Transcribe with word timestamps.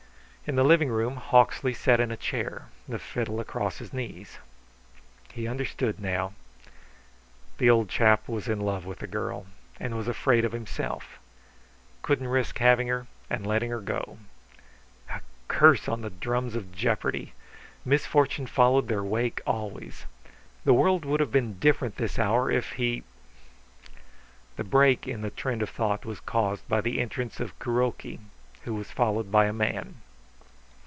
In 0.47 0.55
the 0.57 0.63
living 0.65 0.89
room 0.89 1.15
Hawksley 1.15 1.73
sat 1.73 2.01
in 2.01 2.11
a 2.11 2.17
chair, 2.17 2.63
the 2.85 2.99
fiddle 2.99 3.39
across 3.39 3.77
his 3.77 3.93
knees. 3.93 4.39
He 5.31 5.47
understood 5.47 5.97
now. 5.97 6.33
The 7.57 7.69
old 7.69 7.87
chap 7.87 8.27
was 8.27 8.49
in 8.49 8.59
love 8.59 8.83
with 8.83 8.99
the 8.99 9.07
girl, 9.07 9.45
and 9.79 9.95
was 9.95 10.09
afraid 10.09 10.43
of 10.43 10.51
himself; 10.51 11.19
couldn't 12.01 12.27
risk 12.27 12.57
having 12.57 12.89
her 12.89 13.07
and 13.29 13.47
letting 13.47 13.71
her 13.71 13.79
go.... 13.79 14.17
A 15.11 15.21
curse 15.47 15.87
on 15.87 16.01
the 16.01 16.09
drums 16.09 16.53
of 16.55 16.73
jeopardy! 16.75 17.33
Misfortune 17.85 18.45
followed 18.47 18.89
their 18.89 19.03
wake 19.05 19.41
always. 19.47 20.05
The 20.65 20.73
world 20.73 21.05
would 21.05 21.21
have 21.21 21.31
been 21.31 21.59
different 21.59 21.95
this 21.95 22.19
hour 22.19 22.51
if 22.51 22.73
he 22.73 23.03
The 24.57 24.65
break 24.65 25.07
in 25.07 25.21
the 25.21 25.31
trend 25.31 25.61
of 25.61 25.69
thought 25.69 26.03
was 26.03 26.19
caused 26.19 26.67
by 26.67 26.81
the 26.81 26.99
entrance 26.99 27.39
of 27.39 27.57
Kuroki, 27.57 28.19
who 28.63 28.73
was 28.75 28.91
followed 28.91 29.31
by 29.31 29.45
a 29.45 29.53
man. 29.53 30.01